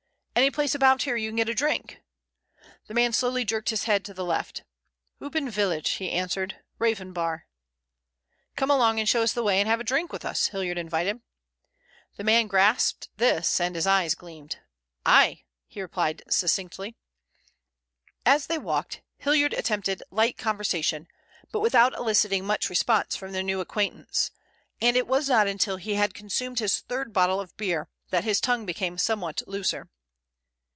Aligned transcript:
"Any 0.33 0.49
place 0.49 0.73
about 0.73 1.03
here 1.03 1.15
you 1.17 1.29
can 1.29 1.35
get 1.35 1.49
a 1.49 1.53
drink?" 1.53 2.01
The 2.87 2.95
man 2.95 3.13
slowly 3.13 3.45
jerked 3.45 3.69
his 3.69 3.83
head 3.83 4.03
to 4.05 4.13
the 4.13 4.25
left. 4.25 4.63
"Oop 5.21 5.35
in 5.35 5.47
village," 5.51 5.87
he 5.91 6.09
answered. 6.09 6.55
"Raven 6.79 7.13
bar." 7.13 7.45
"Come 8.55 8.71
along 8.71 8.99
and 8.99 9.07
show 9.07 9.21
us 9.21 9.33
the 9.33 9.43
way 9.43 9.59
and 9.59 9.69
have 9.69 9.79
a 9.79 9.83
drink 9.83 10.11
with 10.11 10.25
us," 10.25 10.47
Hilliard 10.47 10.79
invited. 10.79 11.21
The 12.17 12.23
man 12.23 12.47
grasped 12.47 13.09
this 13.17 13.59
and 13.61 13.75
his 13.75 13.85
eyes 13.85 14.15
gleamed. 14.15 14.57
"Ay," 15.05 15.43
he 15.67 15.79
replied 15.79 16.23
succinctly. 16.27 16.95
As 18.25 18.47
they 18.47 18.57
walked 18.57 19.03
Hilliard 19.19 19.53
attempted 19.53 20.01
light 20.09 20.39
conversation, 20.39 21.07
but 21.51 21.59
without 21.59 21.93
eliciting 21.93 22.45
much 22.45 22.67
response 22.67 23.15
from 23.15 23.31
their 23.33 23.43
new 23.43 23.59
acquaintance, 23.61 24.31
and 24.81 24.97
it 24.97 25.05
was 25.05 25.29
not 25.29 25.45
until 25.45 25.77
he 25.77 25.93
had 25.95 26.15
consumed 26.15 26.57
his 26.57 26.79
third 26.79 27.13
bottle 27.13 27.39
of 27.39 27.55
beer 27.57 27.89
that 28.09 28.23
his 28.23 28.41
tongue 28.41 28.65
became 28.65 28.97
somewhat 28.97 29.43
looser. 29.45 29.87